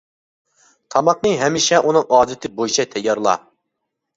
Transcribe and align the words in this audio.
تاماقنى 0.95 1.33
ھەمىشە 1.41 1.81
ئۇنىڭ 1.91 2.09
ئادىتى 2.17 2.53
بويىچە 2.57 2.87
تەييارلا. 2.95 3.37